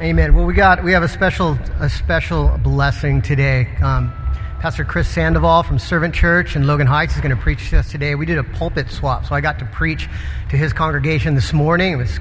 [0.00, 0.34] Amen.
[0.34, 3.68] Well, we got we have a special a special blessing today.
[3.82, 4.10] Um,
[4.58, 7.90] Pastor Chris Sandoval from Servant Church in Logan Heights is going to preach to us
[7.90, 8.14] today.
[8.14, 10.08] We did a pulpit swap, so I got to preach
[10.48, 11.92] to his congregation this morning.
[11.92, 12.18] It was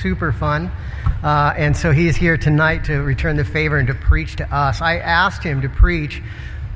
[0.00, 0.72] super fun.
[1.22, 4.50] Uh, and so he is here tonight to return the favor and to preach to
[4.50, 4.80] us.
[4.80, 6.22] I asked him to preach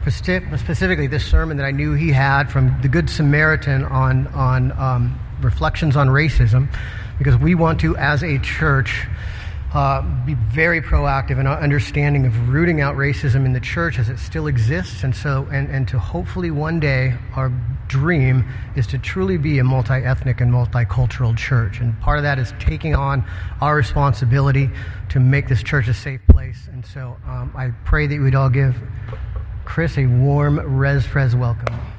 [0.02, 5.18] specifically this sermon that I knew he had from the Good Samaritan on, on um,
[5.40, 6.68] reflections on racism,
[7.16, 9.06] because we want to, as a church,
[9.74, 14.08] uh, be very proactive in our understanding of rooting out racism in the church as
[14.08, 15.02] it still exists.
[15.02, 17.50] And so, and, and to hopefully one day, our
[17.88, 18.44] dream
[18.76, 21.80] is to truly be a multi ethnic and multicultural church.
[21.80, 23.24] And part of that is taking on
[23.60, 24.70] our responsibility
[25.10, 26.68] to make this church a safe place.
[26.70, 28.76] And so um, I pray that you would all give
[29.64, 31.91] Chris a warm Res Pres welcome.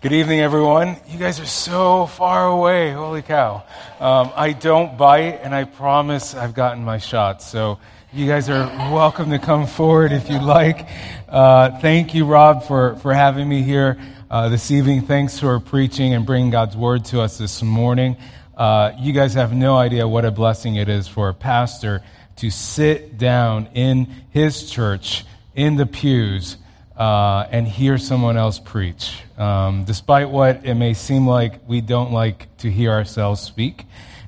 [0.00, 0.96] Good evening, everyone.
[1.08, 2.92] You guys are so far away.
[2.92, 3.64] Holy cow.
[3.98, 7.48] Um, I don't bite, and I promise I've gotten my shots.
[7.48, 7.80] So
[8.12, 10.88] you guys are welcome to come forward if you'd like.
[11.28, 13.98] Uh, thank you, Rob, for, for having me here
[14.30, 15.02] uh, this evening.
[15.02, 18.16] Thanks for preaching and bringing God's word to us this morning.
[18.56, 22.04] Uh, you guys have no idea what a blessing it is for a pastor
[22.36, 25.24] to sit down in his church
[25.56, 26.56] in the pews
[26.98, 29.22] uh, and hear someone else preach.
[29.38, 33.84] Um, despite what it may seem like, we don't like to hear ourselves speak.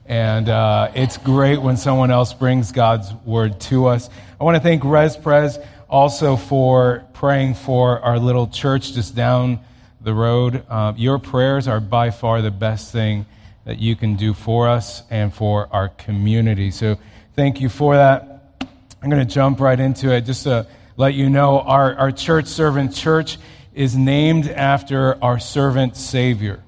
[0.07, 4.09] And uh, it's great when someone else brings God's word to us.
[4.41, 9.59] I want to thank Res Pres also for praying for our little church just down
[10.01, 10.65] the road.
[10.69, 13.27] Uh, your prayers are by far the best thing
[13.65, 16.71] that you can do for us and for our community.
[16.71, 16.99] So
[17.35, 18.67] thank you for that.
[19.03, 20.23] I'm going to jump right into it.
[20.23, 20.67] Just a
[21.01, 23.39] let you know our, our church, Servant Church,
[23.73, 26.63] is named after our servant Savior.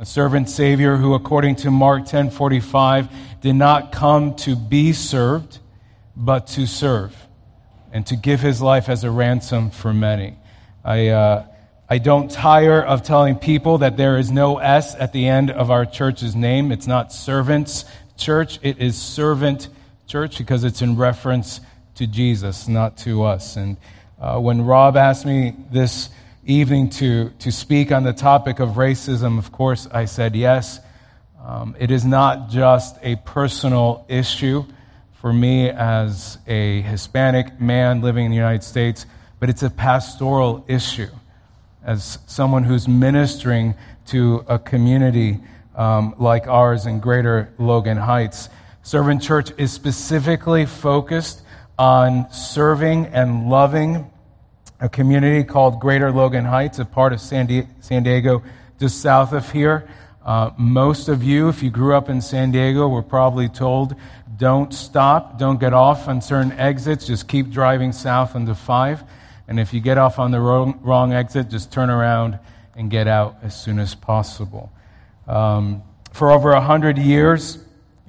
[0.00, 3.08] A servant Savior who, according to Mark 10:45,
[3.40, 5.60] did not come to be served,
[6.16, 7.14] but to serve,
[7.92, 10.36] and to give his life as a ransom for many.
[10.84, 11.44] I, uh,
[11.88, 15.70] I don't tire of telling people that there is no S at the end of
[15.70, 16.72] our church's name.
[16.72, 17.84] It's not Servants
[18.16, 19.68] Church, it is Servant
[20.08, 21.60] Church because it's in reference
[22.00, 23.56] to Jesus, not to us.
[23.56, 23.76] And
[24.18, 26.08] uh, when Rob asked me this
[26.46, 30.80] evening to, to speak on the topic of racism, of course, I said yes.
[31.44, 34.64] Um, it is not just a personal issue
[35.20, 39.04] for me as a Hispanic man living in the United States,
[39.38, 41.10] but it's a pastoral issue.
[41.84, 43.74] As someone who's ministering
[44.06, 45.38] to a community
[45.74, 48.48] um, like ours in Greater Logan Heights,
[48.82, 51.42] Servant Church is specifically focused
[51.80, 54.10] on serving and loving
[54.80, 58.42] a community called Greater Logan Heights, a part of San, Diego,
[58.78, 59.88] just south of here.
[60.22, 63.96] Uh, most of you, if you grew up in San Diego, were probably told
[64.36, 69.02] don't stop, don't get off on certain exits, just keep driving south into 5.
[69.48, 72.38] And if you get off on the wrong, wrong exit, just turn around
[72.76, 74.70] and get out as soon as possible.
[75.26, 77.56] Um, for over 100 years,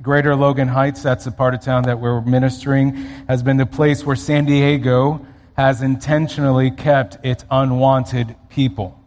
[0.01, 2.95] Greater Logan Heights, that's the part of town that we're ministering,
[3.27, 5.23] has been the place where San Diego
[5.55, 8.99] has intentionally kept its unwanted people.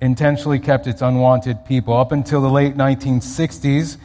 [0.00, 1.94] Intentionally kept its unwanted people.
[1.94, 3.96] Up until the late 1960s,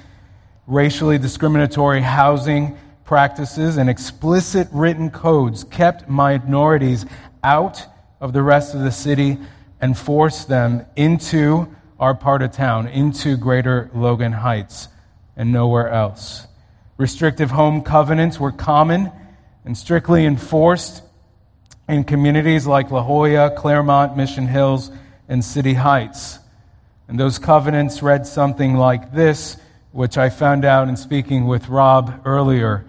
[0.65, 7.05] racially discriminatory housing practices and explicit written codes kept minorities
[7.43, 7.85] out
[8.19, 9.37] of the rest of the city
[9.79, 11.67] and forced them into
[11.99, 14.87] our part of town, into Greater Logan Heights
[15.35, 16.47] and nowhere else.
[16.97, 19.11] Restrictive home covenants were common
[19.65, 21.01] and strictly enforced
[21.87, 24.91] in communities like La Jolla, Claremont, Mission Hills,
[25.27, 26.39] and City Heights.
[27.07, 29.57] And those covenants read something like this,
[29.91, 32.85] which I found out in speaking with Rob earlier.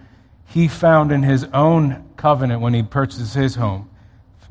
[0.47, 3.91] He found in his own covenant when he purchased his home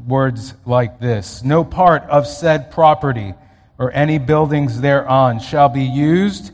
[0.07, 3.33] words like this No part of said property
[3.77, 6.51] or any buildings thereon shall be used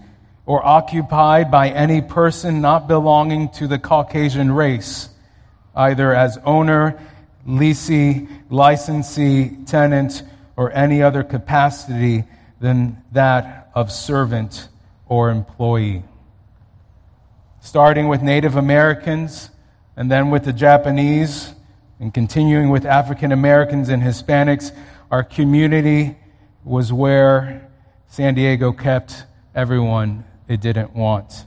[0.50, 5.08] or occupied by any person not belonging to the Caucasian race,
[5.76, 7.00] either as owner,
[7.46, 10.24] lessee, licensee, tenant,
[10.58, 12.24] or any other capacity
[12.60, 14.70] than that of servant
[15.06, 16.02] or employee.
[17.60, 19.52] Starting with Native Americans
[19.96, 21.54] and then with the Japanese
[22.00, 24.76] and continuing with African Americans and Hispanics,
[25.12, 26.18] our community
[26.64, 27.70] was where
[28.08, 31.46] San Diego kept everyone it didn't want.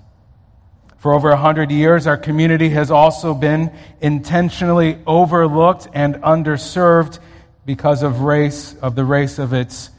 [0.96, 7.18] For over 100 years, our community has also been intentionally overlooked and underserved
[7.66, 9.90] because of race, of the race of its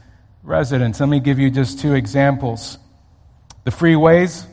[0.42, 1.00] residents.
[1.00, 2.78] Let me give you just two examples.
[3.64, 4.46] The freeways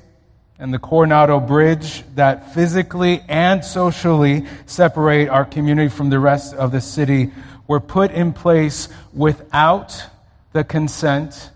[0.59, 6.74] and the Coronado Bridge that physically and socially separate our community from the rest of
[6.74, 7.31] the city
[7.68, 10.03] were put in place without
[10.51, 11.51] the consent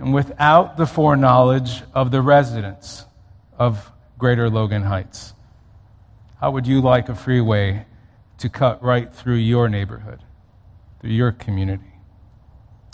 [0.00, 3.04] and without the foreknowledge of the residents
[3.58, 5.34] of Greater Logan Heights.
[6.40, 7.84] How would you like a freeway
[8.38, 10.20] to cut right through your neighborhood,
[11.00, 11.92] through your community?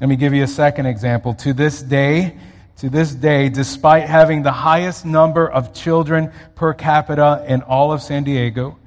[0.00, 1.34] Let me give you a second example.
[1.34, 2.36] To this day,
[2.78, 8.02] to this day, despite having the highest number of children per capita in all of
[8.02, 8.78] San Diego,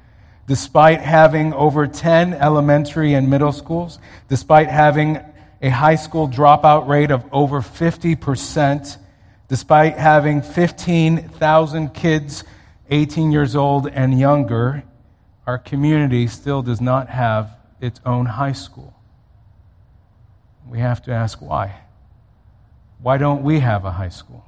[0.45, 5.22] despite having over 10 elementary and middle schools, despite having
[5.62, 8.98] a high school dropout rate of over 50%,
[9.48, 12.44] despite having 15,000 kids
[12.90, 14.84] 18 years old and younger,
[15.46, 18.94] our community still does not have its own high school.
[20.68, 21.82] We have to ask why.
[23.02, 24.46] Why don't we have a high school?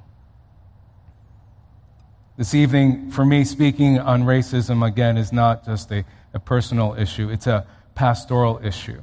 [2.36, 7.30] This evening, for me, speaking on racism again is not just a, a personal issue,
[7.30, 9.02] it's a pastoral issue.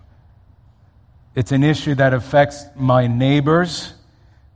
[1.36, 3.94] It's an issue that affects my neighbors,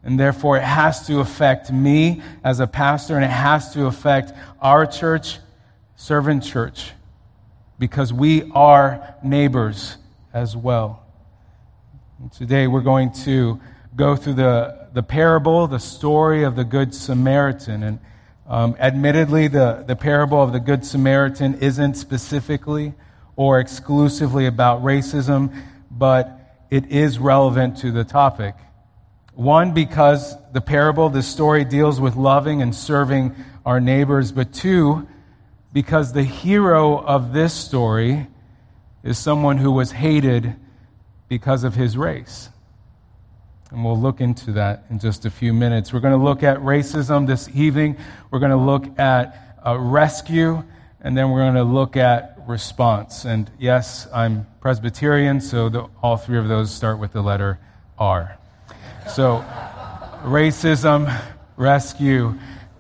[0.03, 4.33] and therefore it has to affect me as a pastor, and it has to affect
[4.59, 5.39] our church,
[5.95, 6.91] Servant Church,
[7.77, 9.97] because we are neighbors
[10.33, 11.05] as well.
[12.19, 13.59] And today we're going to
[13.95, 17.83] go through the, the parable, the story of the Good Samaritan.
[17.83, 17.99] And
[18.47, 22.93] um, admittedly, the, the parable of the Good Samaritan isn't specifically
[23.35, 25.53] or exclusively about racism,
[25.91, 26.42] but
[26.73, 28.55] it is relevant to the topic.
[29.35, 35.07] One, because the parable, the story deals with loving and serving our neighbors, but two,
[35.71, 38.25] because the hero of this story
[39.03, 40.55] is someone who was hated
[41.29, 42.49] because of his race.
[43.69, 45.93] And we'll look into that in just a few minutes.
[45.93, 47.97] We're going to look at racism this evening.
[48.31, 50.63] We're going to look at uh, rescue,
[51.03, 53.25] and then we're going to look at response.
[53.25, 57.59] And yes, I'm Presbyterian, so the, all three of those start with the letter
[57.97, 58.37] R.
[59.13, 59.43] So,
[60.23, 61.13] racism,
[61.57, 62.33] rescue,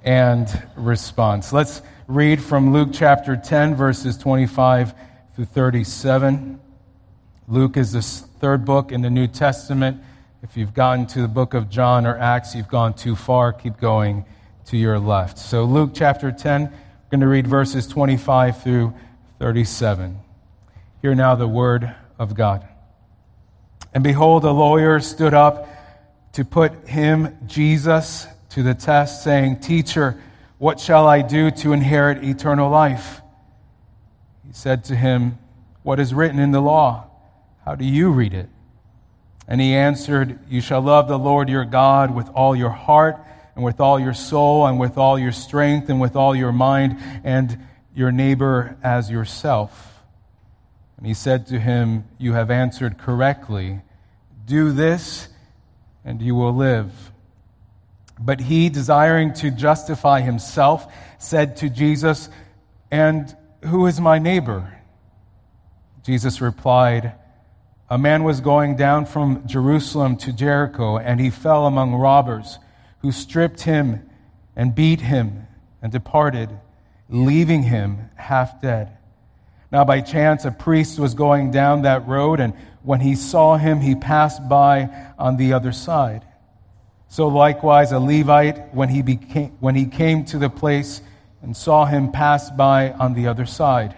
[0.03, 1.51] and response.
[1.51, 4.93] Let's read from Luke chapter 10, verses 25
[5.35, 6.59] through 37.
[7.49, 10.01] Luke is the third book in the New Testament.
[10.41, 13.51] If you've gotten to the book of John or Acts, you've gone too far.
[13.51, 14.25] Keep going
[14.65, 15.37] to your left.
[15.37, 16.82] So, Luke chapter 10, we're
[17.13, 18.91] going to read verses 25 through
[19.37, 20.17] 37.
[21.03, 22.67] Hear now the word of God.
[23.93, 25.69] And behold, a lawyer stood up
[26.31, 30.19] to put him, Jesus, to the test, saying, Teacher,
[30.57, 33.21] what shall I do to inherit eternal life?
[34.47, 35.37] He said to him,
[35.83, 37.11] What is written in the law?
[37.63, 38.49] How do you read it?
[39.47, 43.23] And he answered, You shall love the Lord your God with all your heart,
[43.55, 46.97] and with all your soul, and with all your strength, and with all your mind,
[47.23, 47.59] and
[47.95, 50.01] your neighbor as yourself.
[50.97, 53.81] And he said to him, You have answered correctly.
[54.45, 55.27] Do this,
[56.03, 56.91] and you will live.
[58.19, 62.29] But he, desiring to justify himself, said to Jesus,
[62.91, 63.35] And
[63.65, 64.81] who is my neighbor?
[66.03, 67.13] Jesus replied,
[67.93, 72.57] a man was going down from Jerusalem to Jericho, and he fell among robbers,
[73.03, 74.09] who stripped him
[74.55, 75.45] and beat him
[75.81, 76.49] and departed,
[77.09, 78.97] leaving him half dead.
[79.71, 83.81] Now, by chance, a priest was going down that road, and when he saw him,
[83.81, 86.25] he passed by on the other side.
[87.09, 91.01] So, likewise, a Levite, when he, became, when he came to the place
[91.41, 93.95] and saw him, passed by on the other side.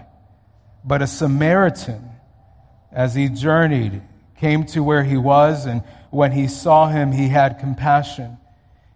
[0.83, 2.09] But a Samaritan,
[2.91, 4.01] as he journeyed,
[4.37, 8.37] came to where he was, and when he saw him, he had compassion.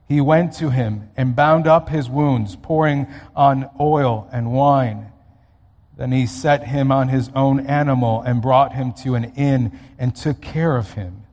[0.10, 5.12] He went to him and bound up his wounds, pouring on oil and wine.
[5.98, 10.16] Then he set him on his own animal and brought him to an inn and
[10.16, 11.26] took care of him.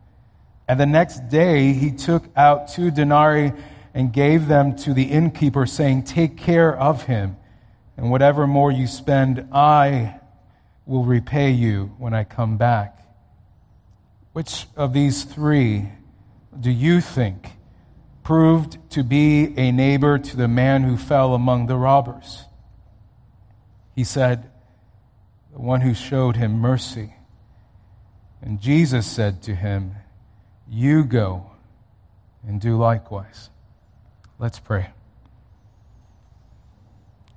[0.68, 3.54] And the next day he took out two denarii
[3.94, 7.38] and gave them to the innkeeper, saying, Take care of him,
[7.96, 10.20] and whatever more you spend, I
[10.84, 13.00] will repay you when I come back.
[14.34, 15.88] Which of these three
[16.60, 17.52] do you think
[18.26, 22.42] proved to be a neighbor to the man who fell among the robbers?
[23.94, 24.50] He said,
[25.52, 27.14] The one who showed him mercy.
[28.42, 29.94] And Jesus said to him,
[30.68, 31.52] You go
[32.44, 33.48] and do likewise.
[34.40, 34.90] Let's pray.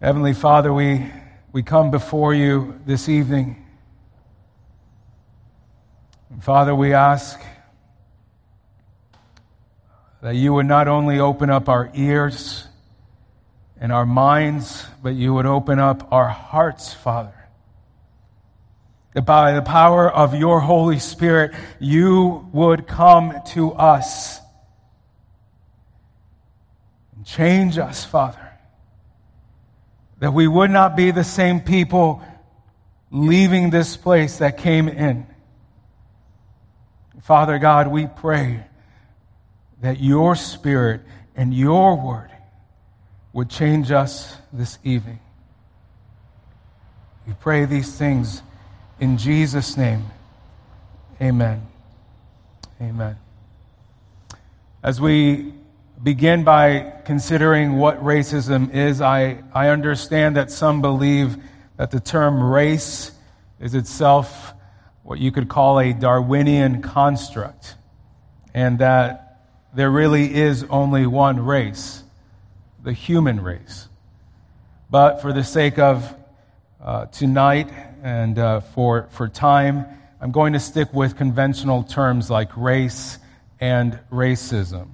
[0.02, 1.12] Heavenly Father, we
[1.52, 3.64] we come before you this evening.
[6.42, 7.40] Father, we ask
[10.22, 12.68] that you would not only open up our ears
[13.80, 17.34] and our minds, but you would open up our hearts, Father.
[19.14, 24.40] That by the power of your Holy Spirit, you would come to us
[27.16, 28.46] and change us, Father.
[30.20, 32.22] That we would not be the same people
[33.10, 35.26] leaving this place that came in.
[37.22, 38.66] Father God, we pray
[39.82, 41.02] that your spirit
[41.36, 42.32] and your word
[43.34, 45.20] would change us this evening.
[47.28, 48.42] We pray these things
[49.00, 50.06] in Jesus' name.
[51.22, 51.62] Amen.
[52.82, 53.18] Amen.
[54.82, 55.54] As we
[56.02, 61.38] begin by considering what racism is, I, I understand that some believe
[61.78, 63.12] that the term race
[63.60, 64.54] is itself
[65.04, 67.76] what you could call a Darwinian construct,
[68.54, 69.29] and that
[69.74, 72.04] there really is only one race,
[72.84, 73.88] the human race.
[74.90, 76.16] But for the sake of
[76.82, 77.70] uh, tonight
[78.02, 79.86] and uh, for, for time,
[80.22, 83.20] I'm going to stick with conventional terms like race
[83.60, 84.90] and racism.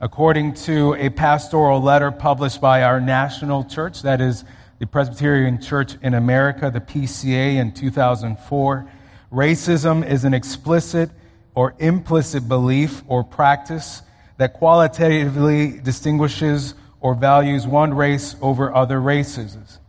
[0.00, 4.44] According to a pastoral letter published by our national church, that is
[4.78, 8.88] the Presbyterian Church in America, the PCA, in 2004,
[9.32, 11.10] racism is an explicit
[11.58, 14.02] or implicit belief or practice
[14.36, 19.80] that qualitatively distinguishes or values one race over other races.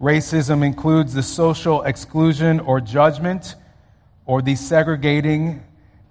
[0.00, 3.56] Racism includes the social exclusion or judgment
[4.24, 5.64] or the segregating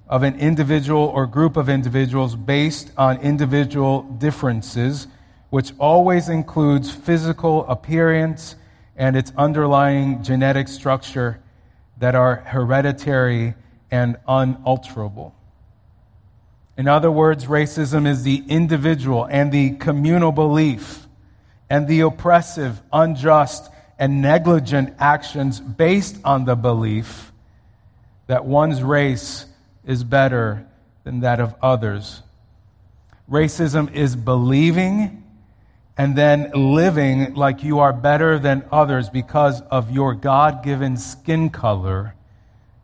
[0.10, 5.08] of an individual or group of individuals based on individual differences,
[5.50, 8.58] which always includes physical appearance
[8.98, 11.40] and its underlying genetic structure
[12.00, 13.54] that are hereditary
[13.94, 15.36] and unalterable.
[16.76, 21.06] In other words, racism is the individual and the communal belief
[21.70, 23.70] and the oppressive, unjust,
[24.00, 27.32] and negligent actions based on the belief
[28.26, 29.46] that one's race
[29.86, 30.66] is better
[31.04, 32.24] than that of others.
[33.30, 35.24] Racism is believing
[36.00, 41.52] and then living like you are better than others because of your God given skin
[41.52, 42.16] color,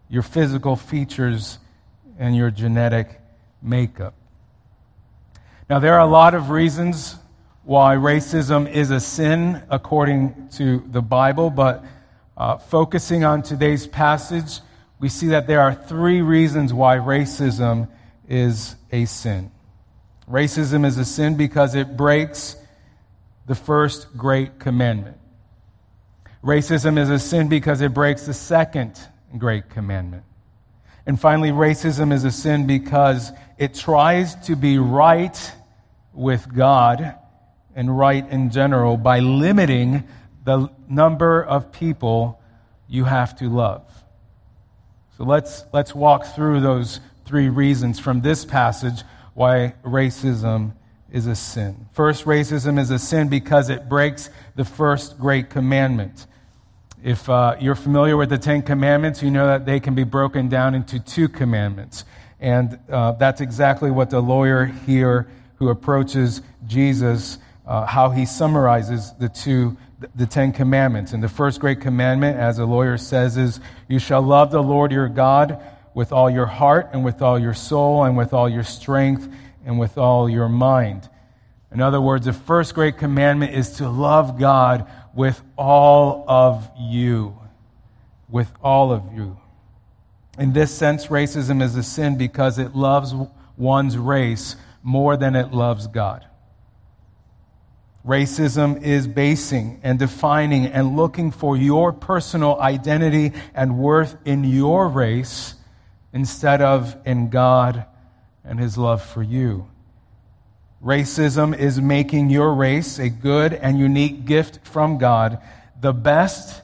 [0.09, 1.59] your physical features,
[2.19, 3.19] and your genetic
[3.61, 4.13] makeup.
[5.69, 7.15] Now, there are a lot of reasons
[7.63, 11.83] why racism is a sin according to the Bible, but
[12.35, 14.59] uh, focusing on today's passage,
[14.99, 17.87] we see that there are three reasons why racism
[18.27, 19.51] is a sin.
[20.29, 22.55] Racism is a sin because it breaks
[23.45, 25.17] the first great commandment.
[26.43, 28.99] Racism is a sin because it breaks the second
[29.37, 30.23] great commandment.
[31.05, 35.51] And finally, racism is a sin because it tries to be right
[36.13, 37.15] with God
[37.75, 40.03] and right in general by limiting
[40.43, 42.41] the number of people
[42.87, 43.83] you have to love.
[45.17, 50.73] So let's, let's walk through those three reasons from this passage why racism
[51.11, 51.87] is a sin.
[51.91, 56.27] First, racism is a sin because it breaks the first great commandment.
[57.03, 60.49] If uh, you're familiar with the Ten Commandments, you know that they can be broken
[60.49, 62.03] down into two commandments.
[62.39, 69.13] And uh, that's exactly what the lawyer here who approaches Jesus, uh, how he summarizes
[69.13, 69.77] the two
[70.15, 71.13] the Ten Commandments.
[71.13, 74.91] And the first great commandment, as the lawyer says, is you shall love the Lord
[74.91, 75.61] your God
[75.93, 79.27] with all your heart and with all your soul and with all your strength
[79.65, 81.09] and with all your mind.
[81.71, 87.37] In other words, the first great commandment is to love God with all of you.
[88.29, 89.37] With all of you.
[90.37, 93.13] In this sense, racism is a sin because it loves
[93.57, 96.25] one's race more than it loves God.
[98.05, 104.87] Racism is basing and defining and looking for your personal identity and worth in your
[104.87, 105.55] race
[106.13, 107.85] instead of in God
[108.45, 109.68] and His love for you.
[110.83, 115.41] Racism is making your race a good and unique gift from God,
[115.79, 116.61] the best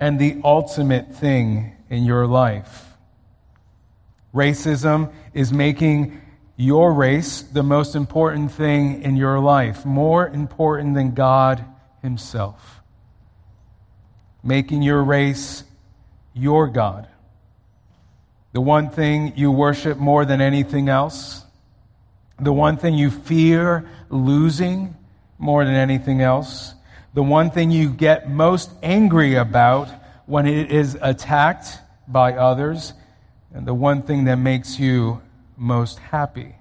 [0.00, 2.96] and the ultimate thing in your life.
[4.34, 6.20] Racism is making
[6.56, 11.64] your race the most important thing in your life, more important than God
[12.02, 12.80] Himself.
[14.42, 15.64] Making your race
[16.32, 17.08] your God.
[18.52, 21.44] The one thing you worship more than anything else.
[22.40, 24.96] The one thing you fear losing
[25.38, 26.74] more than anything else.
[27.14, 29.88] The one thing you get most angry about
[30.26, 32.92] when it is attacked by others.
[33.52, 35.20] And the one thing that makes you
[35.56, 36.54] most happy.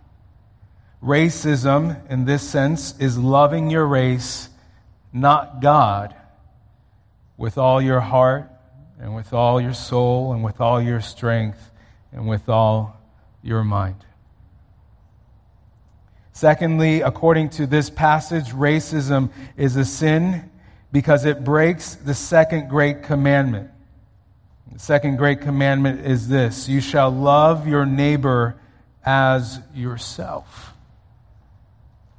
[1.04, 4.50] Racism, in this sense, is loving your race,
[5.14, 6.16] not God,
[7.38, 8.50] with all your heart
[9.00, 11.70] and with all your soul and with all your strength
[12.12, 13.00] and with all
[13.44, 14.07] your mind.
[16.38, 20.52] Secondly, according to this passage, racism is a sin
[20.92, 23.72] because it breaks the second great commandment.
[24.72, 28.56] The second great commandment is this you shall love your neighbor
[29.04, 30.74] as yourself.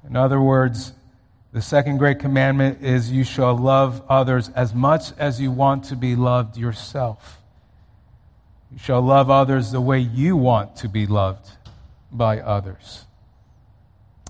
[0.05, 0.95] In other words,
[1.53, 5.95] the second great commandment is you shall love others as much as you want to
[5.95, 7.41] be loved yourself.
[8.73, 11.49] You shall love others the way you want to be loved
[12.11, 13.05] by others.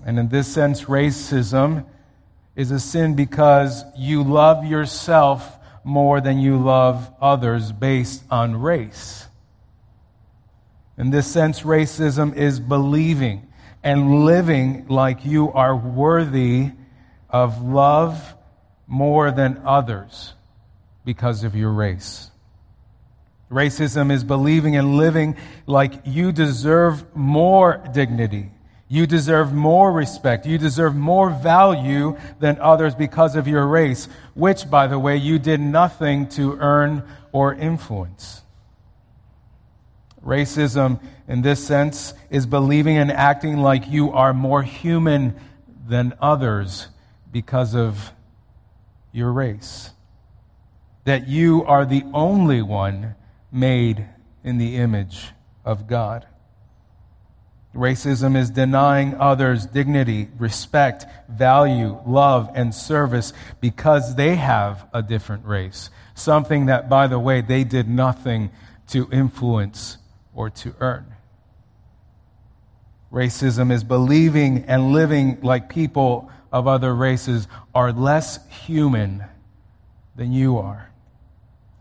[0.05, 1.85] And in this sense, racism
[2.55, 9.27] is a sin because you love yourself more than you love others based on race.
[10.97, 13.47] In this sense, racism is believing
[13.83, 16.71] and living like you are worthy
[17.29, 18.35] of love
[18.87, 20.33] more than others
[21.05, 22.29] because of your race.
[23.49, 28.51] Racism is believing and living like you deserve more dignity
[28.91, 30.47] you deserve more respect.
[30.47, 35.37] You deserve more value than others because of your race, which, by the way, you
[35.37, 38.41] did nothing to earn or influence.
[40.25, 45.35] Racism, in this sense, is believing and acting like you are more human
[45.87, 46.87] than others
[47.31, 48.11] because of
[49.11, 49.91] your race.
[51.03, 53.13] That you are the only one
[53.51, 54.07] made
[54.43, 55.29] in the image
[55.63, 56.25] of God.
[57.75, 65.45] Racism is denying others dignity, respect, value, love, and service because they have a different
[65.45, 65.91] race.
[66.15, 68.49] Something that, by the way, they did nothing
[68.87, 69.97] to influence
[70.33, 71.05] or to earn.
[73.11, 79.23] Racism is believing and living like people of other races are less human
[80.15, 80.91] than you are,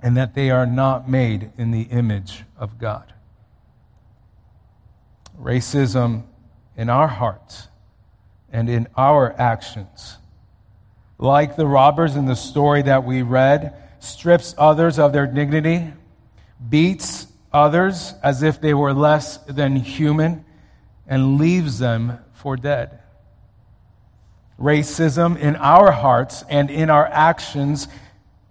[0.02, 3.14] and that they are not made in the image of God
[5.40, 6.24] racism
[6.76, 7.68] in our hearts
[8.50, 10.16] and in our actions.
[11.18, 15.92] Like the robbers in the story that we read, strips others of their dignity,
[16.68, 20.44] beats others as if they were less than human,
[21.06, 22.98] and leaves them for dead.
[24.60, 27.88] Racism in our hearts and in our actions,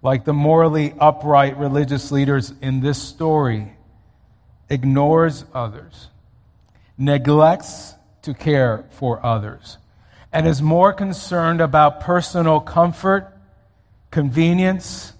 [0.02, 3.72] like the morally upright religious leaders in this story,
[4.68, 6.08] ignores others
[6.98, 9.78] neglects to care for others,
[10.32, 13.32] and is more concerned about personal comfort,
[14.10, 15.12] convenience,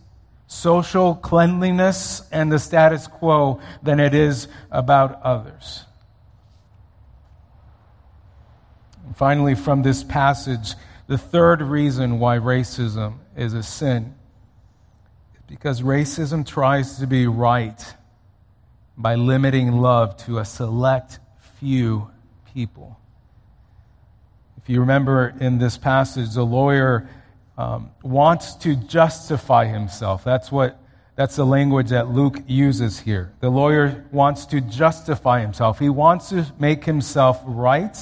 [0.48, 5.84] social cleanliness, and the status quo than it is about others.
[9.06, 10.74] And finally, from this passage,
[11.06, 14.14] the third reason why racism is a sin
[15.34, 17.94] is because racism tries to be right
[18.96, 21.20] by limiting love to a select
[21.58, 22.10] few
[22.54, 22.98] people.
[24.56, 27.08] If you remember in this passage, the lawyer
[27.56, 30.24] um, wants to justify himself.
[30.24, 30.78] That's what
[31.16, 33.32] that's the language that Luke uses here.
[33.40, 35.80] The lawyer wants to justify himself.
[35.80, 37.96] He wants to make himself right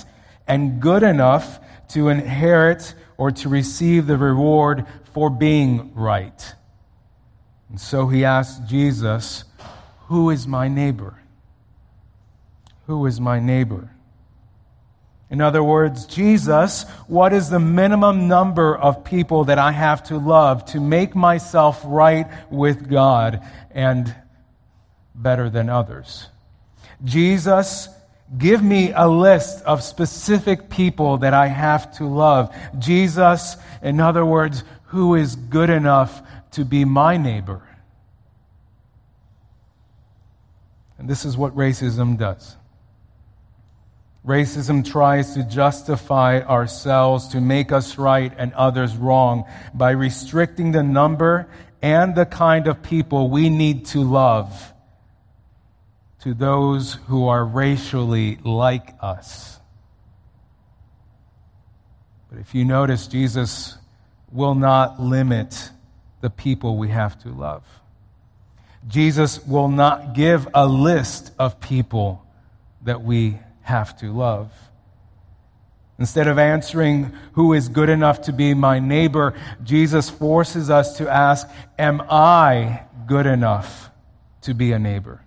[0.46, 1.58] and good enough
[1.94, 6.54] to inherit or to receive the reward for being right.
[7.70, 9.44] And so he asks Jesus,
[10.08, 11.14] Who is my neighbor?
[12.87, 13.90] Who is my neighbor?
[15.29, 20.18] In other words, Jesus, what is the minimum number of people that I have to
[20.18, 24.14] love to make myself right with God and
[25.14, 26.29] better than others?
[27.05, 27.88] Jesus,
[28.38, 32.55] give me a list of specific people that I have to love.
[32.79, 36.22] Jesus, in other words, who is good enough
[36.53, 37.62] to be my neighbor?
[40.99, 42.57] And this is what racism does.
[44.26, 50.82] Racism tries to justify ourselves to make us right and others wrong by restricting the
[50.82, 51.48] number
[51.80, 54.72] and the kind of people we need to love
[56.22, 59.60] to those who are racially like us.
[62.28, 63.78] But if you notice, Jesus
[64.32, 65.70] will not limit
[66.20, 67.62] the people we have to love.
[68.88, 72.26] Jesus will not give a list of people
[72.82, 74.52] that we have to love.
[75.98, 79.35] Instead of answering, Who is good enough to be my neighbor?
[79.64, 83.90] Jesus forces us to ask, Am I good enough
[84.42, 85.20] to be a neighbor?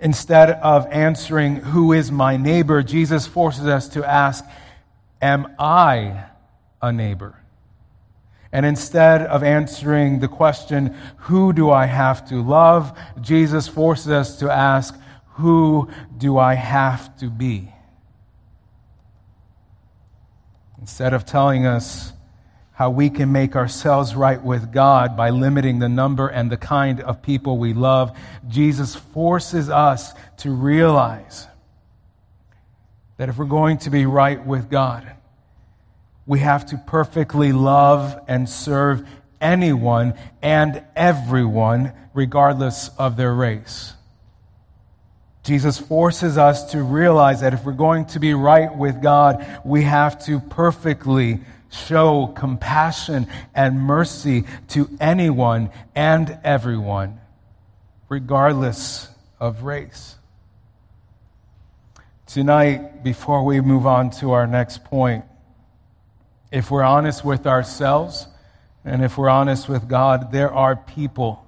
[0.00, 2.82] Instead of answering, Who is my neighbor?
[2.82, 4.42] Jesus forces us to ask,
[5.20, 6.24] Am I
[6.80, 7.38] a neighbor?
[8.52, 12.98] And instead of answering the question, Who do I have to love?
[13.20, 14.98] Jesus forces us to ask,
[15.34, 17.72] Who do I have to be?
[20.80, 22.12] Instead of telling us
[22.72, 27.00] how we can make ourselves right with God by limiting the number and the kind
[27.00, 28.16] of people we love,
[28.48, 31.46] Jesus forces us to realize
[33.16, 35.10] that if we're going to be right with God,
[36.26, 39.06] we have to perfectly love and serve
[39.40, 43.94] anyone and everyone, regardless of their race.
[45.44, 49.82] Jesus forces us to realize that if we're going to be right with God, we
[49.82, 57.20] have to perfectly show compassion and mercy to anyone and everyone,
[58.08, 60.16] regardless of race.
[62.26, 65.26] Tonight, before we move on to our next point,
[66.50, 68.28] if we're honest with ourselves
[68.82, 71.43] and if we're honest with God, there are people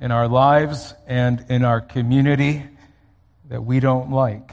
[0.00, 2.62] in our lives and in our community
[3.48, 4.52] that we don't like.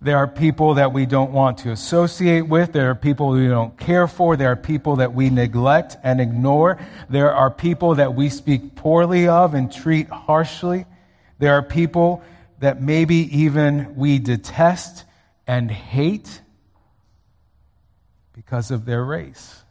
[0.00, 2.72] There are people that we don't want to associate with.
[2.72, 4.36] There are people we don't care for.
[4.36, 6.78] There are people that we neglect and ignore.
[7.08, 10.86] There are people that we speak poorly of and treat harshly.
[11.40, 12.22] There are people
[12.60, 15.04] that maybe even we detest
[15.48, 16.42] and hate
[18.34, 19.62] because of their race,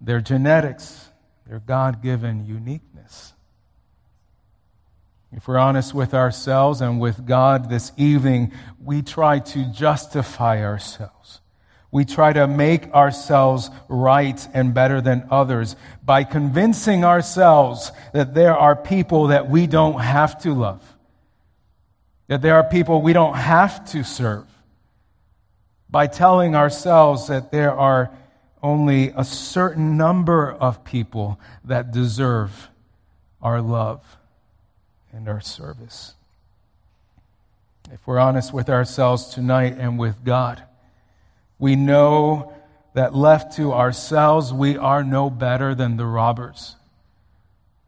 [0.00, 1.08] their genetics,
[1.46, 3.31] their God given uniqueness.
[5.34, 11.40] If we're honest with ourselves and with God this evening, we try to justify ourselves.
[11.90, 18.56] We try to make ourselves right and better than others by convincing ourselves that there
[18.56, 20.82] are people that we don't have to love,
[22.28, 24.46] that there are people we don't have to serve,
[25.88, 28.10] by telling ourselves that there are
[28.62, 32.68] only a certain number of people that deserve
[33.40, 34.18] our love
[35.12, 36.14] and our service.
[37.92, 40.62] If we're honest with ourselves tonight and with God,
[41.58, 42.54] we know
[42.94, 46.76] that left to ourselves, we are no better than the robbers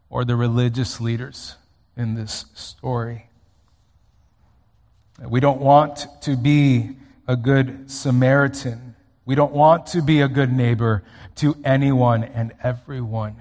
[0.09, 1.55] or the religious leaders
[1.97, 3.27] in this story.
[5.23, 10.53] We don't want to be a good Samaritan we don't want to be a good
[10.53, 11.03] neighbor
[11.37, 13.35] to anyone and everyone.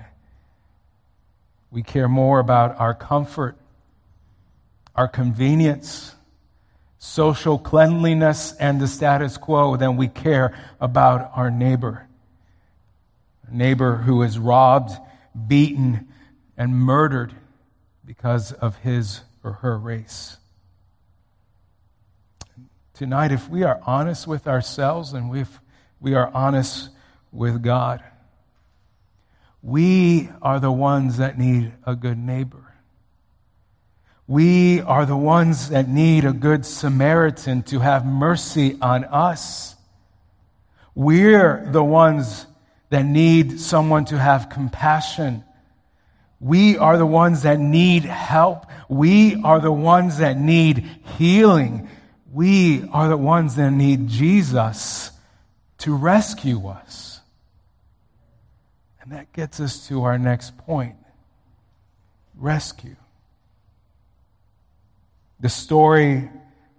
[1.70, 3.56] We care more about our comfort,
[4.94, 6.14] our convenience,
[6.98, 12.06] social cleanliness, and the status quo than we care about our neighbor.
[13.48, 14.92] A neighbor who is robbed,
[15.46, 16.08] beaten,
[16.56, 17.34] and murdered
[18.04, 20.36] because of his or her race.
[22.94, 25.60] Tonight, if we are honest with ourselves and we've
[26.04, 26.90] we are honest
[27.32, 28.04] with God.
[29.62, 32.73] We are the ones that need a good neighbor.
[34.26, 39.76] We are the ones that need a good Samaritan to have mercy on us.
[40.94, 42.46] We're the ones
[42.88, 45.44] that need someone to have compassion.
[46.40, 48.66] We are the ones that need help.
[48.88, 51.88] We are the ones that need healing.
[52.32, 55.10] We are the ones that need Jesus
[55.78, 57.20] to rescue us.
[59.02, 60.96] And that gets us to our next point
[62.36, 62.96] rescue.
[65.44, 66.30] The story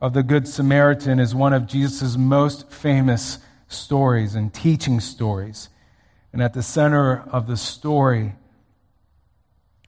[0.02, 5.70] of the Good Samaritan is one of Jesus' most famous stories and teaching stories.
[6.34, 8.34] And at the center of the story,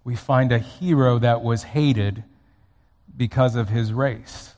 [0.04, 2.24] we find a hero that was hated
[3.18, 4.54] because of his race.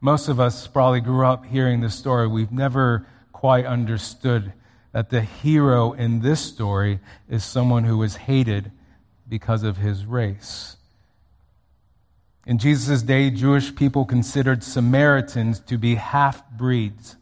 [0.00, 2.26] Most of us probably grew up hearing this story.
[2.26, 4.52] We've never quite understood
[4.90, 8.72] that the hero in this story is someone who was hated
[9.28, 10.77] because of his race.
[12.48, 17.16] In Jesus' day, Jewish people considered Samaritans to be half breeds,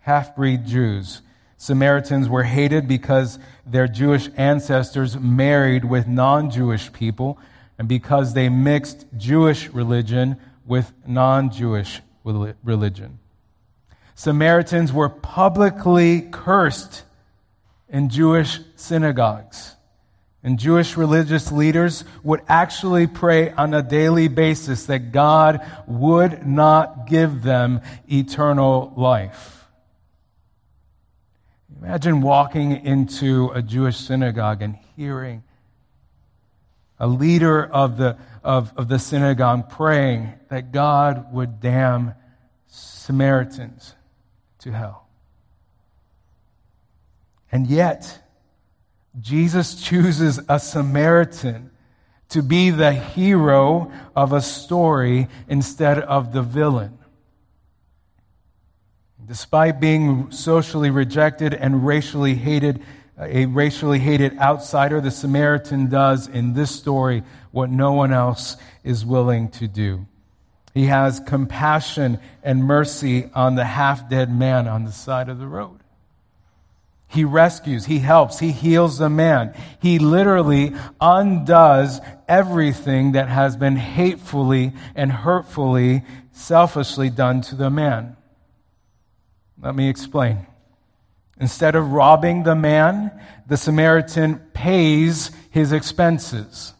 [0.00, 1.22] half breed Jews.
[1.58, 7.38] Samaritans were hated because their Jewish ancestors married with non Jewish people
[7.78, 13.20] and because they mixed Jewish religion with non Jewish religion.
[14.16, 17.04] Samaritans were publicly cursed
[17.88, 19.75] in Jewish synagogues.
[20.46, 27.08] And Jewish religious leaders would actually pray on a daily basis that God would not
[27.08, 29.66] give them eternal life.
[31.82, 35.42] Imagine walking into a Jewish synagogue and hearing
[37.00, 42.14] a leader of the, of, of the synagogue, praying that God would damn
[42.68, 43.96] Samaritans
[44.60, 45.08] to hell.
[47.50, 48.22] And yet,
[49.20, 51.70] Jesus chooses a Samaritan
[52.28, 56.98] to be the hero of a story instead of the villain.
[59.24, 62.82] Despite being socially rejected and racially hated,
[63.18, 69.04] a racially hated outsider, the Samaritan does in this story what no one else is
[69.04, 70.06] willing to do.
[70.74, 75.46] He has compassion and mercy on the half dead man on the side of the
[75.46, 75.80] road.
[77.08, 79.54] He rescues, he helps, he heals the man.
[79.80, 88.16] He literally undoes everything that has been hatefully and hurtfully, selfishly done to the man.
[89.62, 90.46] Let me explain.
[91.38, 93.12] Instead of robbing the man,
[93.46, 96.72] the Samaritan pays his expenses.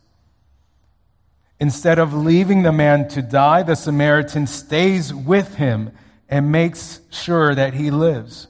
[1.61, 5.93] Instead of leaving the man to die, the Samaritan stays with him
[6.29, 8.49] and makes sure that he lives.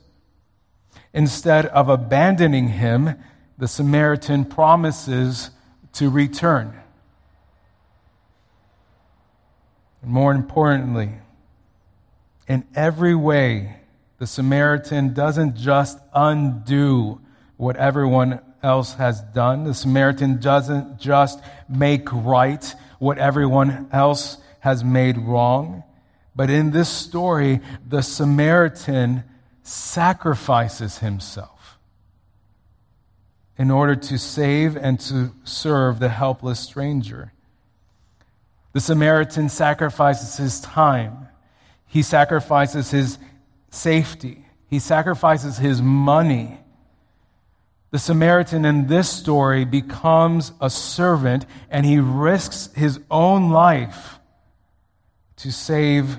[1.16, 3.14] Instead of abandoning him,
[3.57, 5.50] the Samaritan promises
[5.94, 6.79] to return.
[10.02, 11.12] And more importantly,
[12.46, 13.76] in every way,
[14.18, 17.18] the Samaritan doesn't just undo
[17.57, 19.64] what everyone else has done.
[19.64, 25.83] The Samaritan doesn't just make right what everyone else has made wrong.
[26.35, 29.24] But in this story, the Samaritan
[29.66, 31.79] sacrifices himself
[33.59, 37.33] in order to save and to serve the helpless stranger.
[38.72, 41.29] The Samaritan sacrifices his time.
[41.87, 43.18] He sacrifices his
[43.70, 44.44] safety.
[44.68, 46.61] He sacrifices his money.
[47.90, 54.20] The Samaritan in this story becomes a servant and he risks his own life
[55.38, 56.18] to save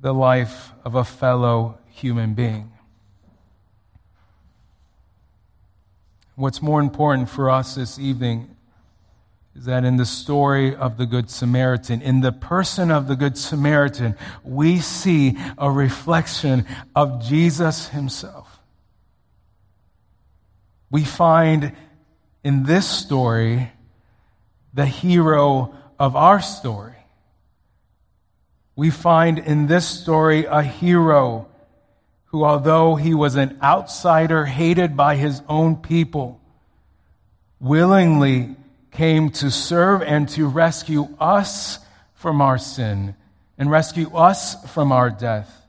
[0.00, 2.75] the life of a fellow human being.
[6.36, 8.54] What's more important for us this evening
[9.54, 13.38] is that in the story of the Good Samaritan, in the person of the Good
[13.38, 18.60] Samaritan, we see a reflection of Jesus himself.
[20.90, 21.72] We find
[22.44, 23.72] in this story
[24.74, 26.92] the hero of our story.
[28.76, 31.48] We find in this story a hero
[32.36, 36.38] who, although he was an outsider hated by his own people,
[37.58, 38.54] willingly
[38.90, 41.78] came to serve and to rescue us
[42.12, 43.14] from our sin
[43.56, 45.66] and rescue us from our death.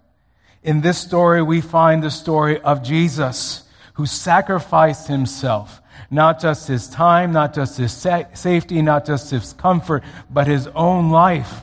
[0.62, 6.90] In this story, we find the story of Jesus who sacrificed himself, not just his
[6.90, 11.62] time, not just his sa- safety, not just his comfort, but his own life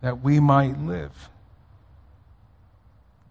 [0.00, 1.28] that we might live.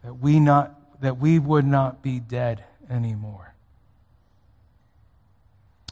[0.06, 3.56] That we, not, that we would not be dead anymore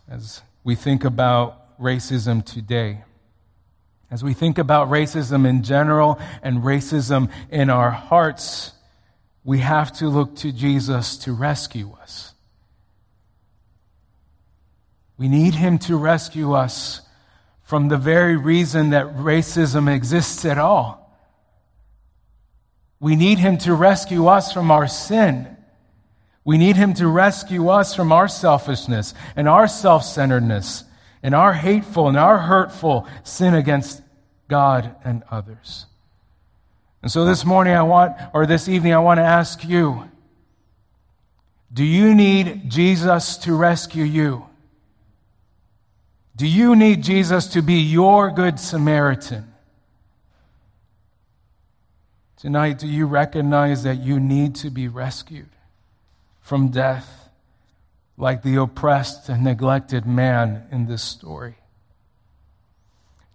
[0.08, 3.04] as we think about racism today.
[4.12, 8.74] As we think about racism in general and racism in our hearts,
[9.44, 12.36] we have to look to Jesus to rescue us.
[15.18, 17.02] We need him to rescue us
[17.64, 21.03] from the very reason that racism exists at all.
[23.04, 25.58] We need him to rescue us from our sin.
[26.46, 30.86] We need him to rescue us from our selfishness and our self centeredness
[31.22, 34.02] and our hateful and our hurtful sin against
[34.48, 35.86] God and others.
[37.02, 40.10] And so this morning, I want, or this evening, I want to ask you
[41.74, 44.46] do you need Jesus to rescue you?
[46.38, 49.53] Do you need Jesus to be your good Samaritan?
[52.44, 55.50] Tonight, do you recognize that you need to be rescued?
[56.44, 57.30] from death,
[58.18, 61.56] like the oppressed and neglected man in this story.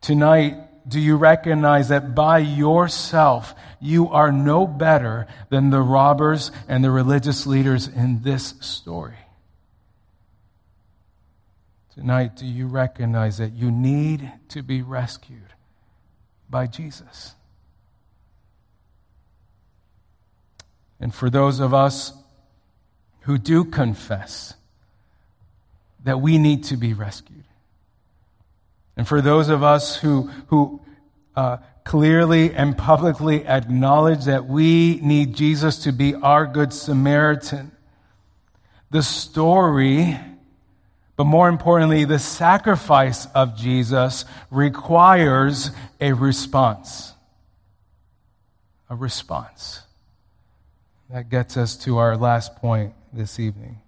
[0.01, 0.55] Tonight,
[0.87, 6.90] do you recognize that by yourself you are no better than the robbers and the
[6.90, 9.16] religious leaders in this story?
[11.94, 15.55] Tonight, do you recognize that you need to be rescued
[16.49, 17.35] by Jesus?
[21.00, 22.12] And for those of us
[23.20, 24.54] who do confess
[26.04, 27.44] that we need to be rescued.
[28.96, 30.80] And for those of us who, who
[31.37, 37.70] uh, clearly and publicly acknowledge that we need Jesus to be our good Samaritan,
[38.90, 40.16] the story
[41.18, 47.12] But more importantly, the sacrifice of Jesus requires a response.
[48.88, 49.82] A response.
[51.11, 53.81] That gets us to our last point this evening.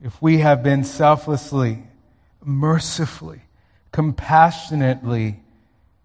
[0.00, 1.82] If we have been selflessly,
[2.42, 3.42] mercifully,
[3.92, 5.40] compassionately,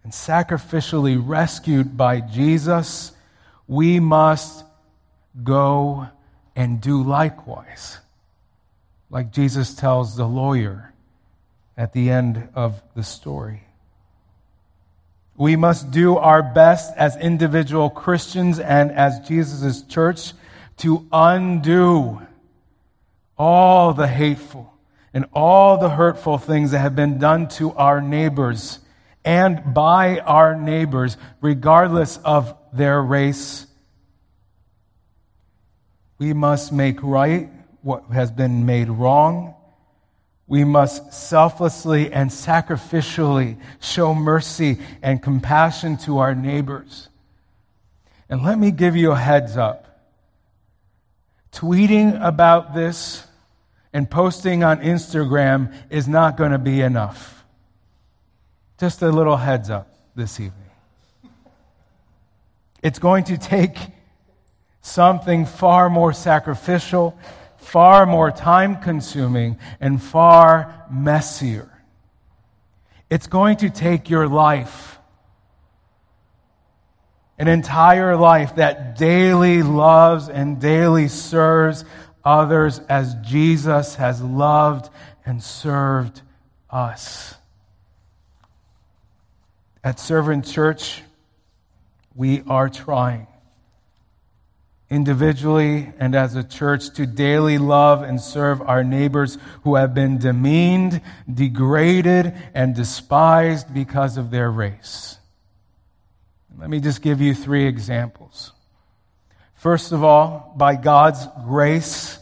[0.03, 3.11] and sacrificially rescued by Jesus,
[3.67, 4.63] we must
[5.43, 6.07] go
[6.55, 7.99] and do likewise
[9.09, 10.93] like Jesus tells the lawyer
[11.77, 13.64] at the end of the story.
[15.37, 20.33] We must do our best as individual Christians and as Jesus' church
[20.77, 22.21] to undo
[23.37, 24.73] all the hateful
[25.13, 28.79] and all the hurtful things that have been done to our neighbors
[29.25, 33.65] and by our neighbors, regardless of their race.
[36.19, 37.49] We must make right
[37.81, 39.54] what has been made wrong.
[40.47, 47.09] We must selflessly and sacrificially show mercy and compassion to our neighbors.
[48.29, 49.81] And let me give you a heads up.
[51.51, 53.25] Tweeting about this
[53.93, 57.43] and posting on Instagram is not going to be enough.
[58.77, 60.61] Just a little heads up this evening.
[62.83, 63.77] It's going to take
[64.81, 67.17] something far more sacrificial
[67.75, 71.69] far more time consuming and far messier.
[73.09, 74.97] It's going to take your life,
[77.37, 81.83] an entire life that daily loves and daily serves
[82.23, 84.89] others as Jesus has loved
[85.25, 86.21] and served
[86.69, 87.35] us.
[89.83, 91.03] At Servant Church,
[92.15, 93.27] we are trying
[94.95, 100.17] individually and as a church to daily love and serve our neighbors who have been
[100.17, 105.17] demeaned, degraded, and despised because of their race.
[106.57, 108.53] Let me just give you three examples.
[109.55, 112.17] First of all, by God's grace,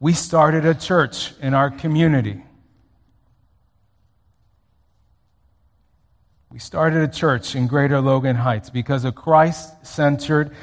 [0.00, 2.42] we started a church in our community.
[6.54, 10.54] We started a church in Greater Logan Heights because a Christ centered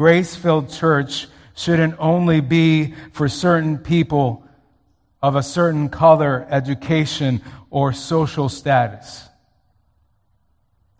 [0.00, 4.42] grace filled church shouldn't only be for certain people
[5.20, 9.28] of a certain color, education, or social status.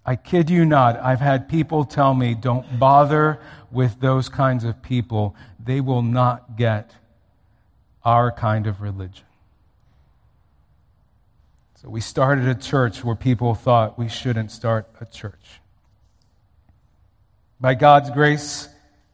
[0.04, 4.82] I kid you not, I've had people tell me, don't bother with those kinds of
[4.82, 5.34] people.
[5.58, 6.94] They will not get
[8.04, 9.24] our kind of religion.
[11.76, 15.62] So we started a church where people thought we shouldn't start a church.
[17.58, 18.68] By God's grace,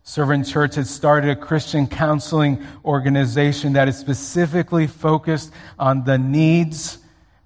[0.09, 6.99] Servant Church has started a Christian counseling organization that is specifically focused on the needs,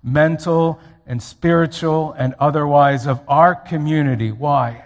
[0.02, 4.30] mental and spiritual and otherwise, of our community.
[4.30, 4.84] Why?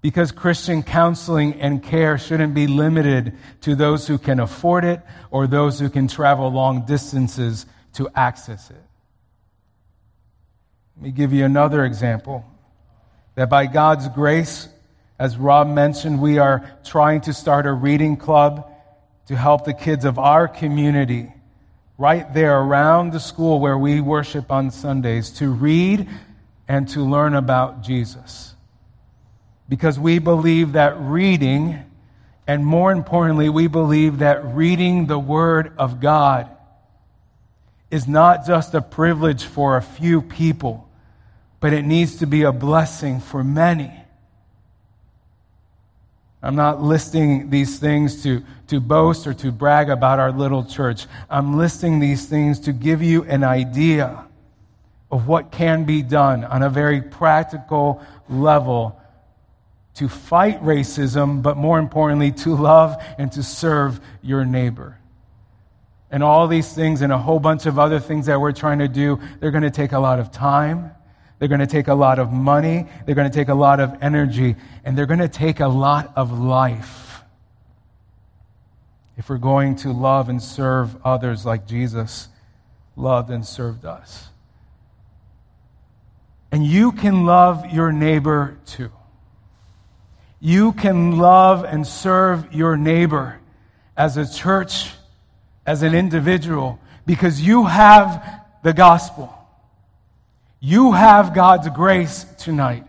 [0.00, 5.00] Because Christian counseling and care shouldn't be limited to those who can afford it
[5.30, 8.84] or those who can travel long distances to access it.
[10.96, 12.44] Let me give you another example
[13.36, 14.68] that by God's grace,
[15.22, 18.68] as Rob mentioned, we are trying to start a reading club
[19.28, 21.32] to help the kids of our community
[21.96, 26.08] right there around the school where we worship on Sundays to read
[26.66, 28.56] and to learn about Jesus.
[29.68, 31.78] Because we believe that reading,
[32.48, 36.50] and more importantly, we believe that reading the Word of God
[37.92, 40.90] is not just a privilege for a few people,
[41.60, 44.01] but it needs to be a blessing for many.
[46.42, 51.06] I'm not listing these things to, to boast or to brag about our little church.
[51.30, 54.26] I'm listing these things to give you an idea
[55.10, 58.98] of what can be done on a very practical level
[59.94, 64.98] to fight racism, but more importantly, to love and to serve your neighbor.
[66.10, 68.88] And all these things and a whole bunch of other things that we're trying to
[68.88, 70.92] do, they're going to take a lot of time
[71.42, 72.86] they're going to take a lot of money.
[73.04, 74.54] They're going to take a lot of energy.
[74.84, 77.20] And they're going to take a lot of life.
[79.16, 82.28] If we're going to love and serve others like Jesus
[82.94, 84.28] loved and served us.
[86.52, 88.92] And you can love your neighbor too.
[90.38, 93.40] You can love and serve your neighbor
[93.96, 94.92] as a church,
[95.66, 99.41] as an individual, because you have the gospel.
[100.64, 102.86] You have God's grace tonight,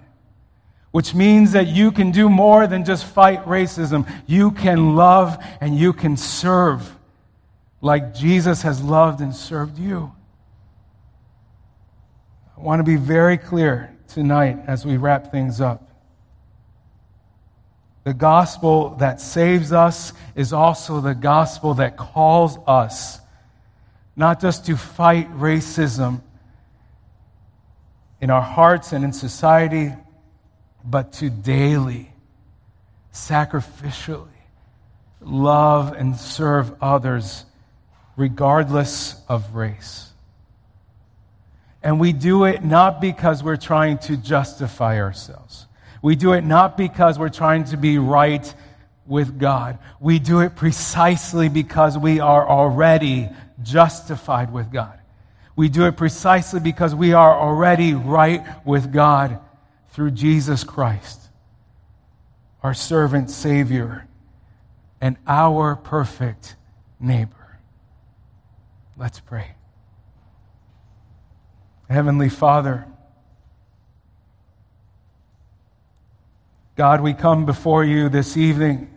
[0.91, 4.07] which means that you can do more than just fight racism.
[4.27, 6.87] You can love and you can serve
[7.81, 10.13] like Jesus has loved and served you.
[12.55, 15.89] I want to be very clear tonight as we wrap things up.
[18.03, 23.19] The gospel that saves us is also the gospel that calls us
[24.15, 26.21] not just to fight racism
[28.23, 29.91] in our hearts and in society,
[30.85, 32.09] but to daily,
[33.13, 34.29] sacrificially
[35.19, 37.43] love and serve others
[38.15, 40.09] regardless of race.
[41.83, 45.67] And we do it not because we're trying to justify ourselves.
[46.01, 48.55] We do it not because we're trying to be right
[49.05, 49.79] with God.
[49.99, 53.27] We do it precisely because we are already
[53.61, 54.97] justified with God.
[55.55, 59.39] We do it precisely because we are already right with God
[59.89, 61.19] through Jesus Christ,
[62.63, 64.07] our servant Savior,
[64.99, 66.55] and our perfect
[66.99, 67.59] neighbor.
[68.97, 69.51] Let's pray.
[71.89, 72.87] Heavenly Father,
[76.75, 78.92] God, we come before you this evening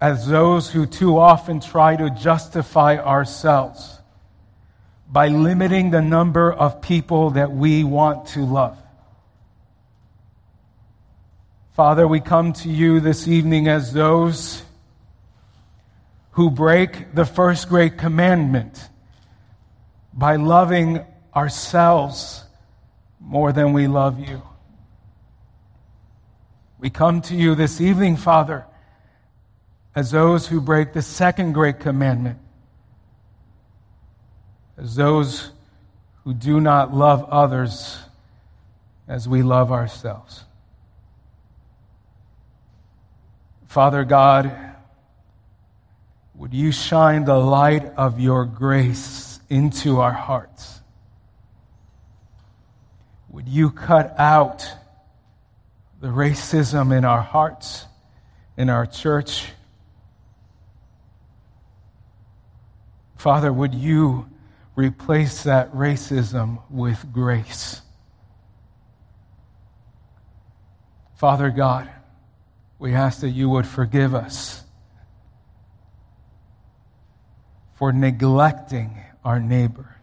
[0.00, 4.00] as those who too often try to justify ourselves
[5.10, 8.76] by limiting the number of people that we want to love.
[11.74, 14.62] Father, we come to you this evening as those
[16.32, 18.88] who break the first great commandment
[20.12, 22.44] by loving ourselves
[23.20, 24.42] more than we love you.
[26.78, 28.66] We come to you this evening, Father,
[29.96, 32.38] as those who break the second great commandment,
[34.76, 35.50] as those
[36.22, 37.98] who do not love others
[39.08, 40.44] as we love ourselves.
[43.68, 44.54] Father God,
[46.34, 50.82] would you shine the light of your grace into our hearts?
[53.30, 54.70] Would you cut out
[56.02, 57.86] the racism in our hearts,
[58.58, 59.52] in our church?
[63.16, 64.28] Father, would you
[64.74, 67.80] replace that racism with grace?
[71.16, 71.90] Father God,
[72.78, 74.64] we ask that you would forgive us
[77.74, 79.96] for neglecting our neighbor,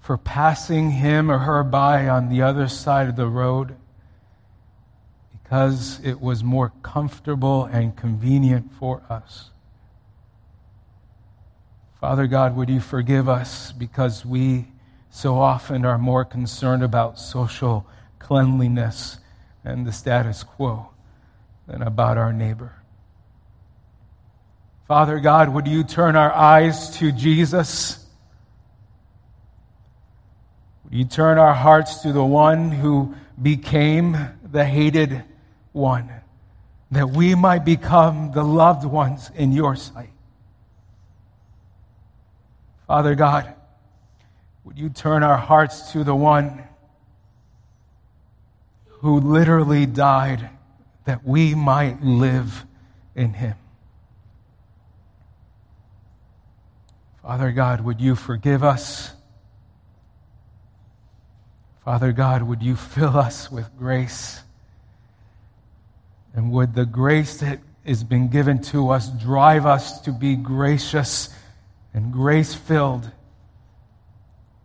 [0.00, 3.74] for passing him or her by on the other side of the road
[5.32, 9.51] because it was more comfortable and convenient for us.
[12.02, 14.66] Father God, would you forgive us because we
[15.08, 17.86] so often are more concerned about social
[18.18, 19.18] cleanliness
[19.64, 20.88] and the status quo
[21.68, 22.72] than about our neighbor.
[24.88, 28.04] Father God, would you turn our eyes to Jesus?
[30.82, 35.22] Would you turn our hearts to the one who became the hated
[35.70, 36.10] one,
[36.90, 40.10] that we might become the loved ones in your sight?
[42.92, 43.54] Father God,
[44.64, 46.62] would you turn our hearts to the one
[48.86, 50.50] who literally died
[51.06, 52.66] that we might live
[53.14, 53.54] in him?
[57.22, 59.14] Father God, would you forgive us?
[61.86, 64.38] Father God, would you fill us with grace?
[66.34, 71.30] And would the grace that has been given to us drive us to be gracious
[71.94, 73.10] and grace filled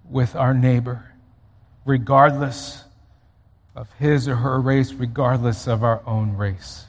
[0.10, 1.14] with our neighbor,
[1.86, 2.84] regardless
[3.76, 6.86] of his or her race, regardless of our own race?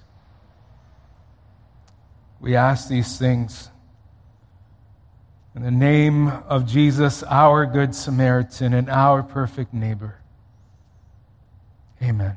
[2.40, 3.70] We ask these things
[5.58, 10.20] in the name of Jesus, our Good Samaritan and our perfect neighbor.
[12.00, 12.36] Amen.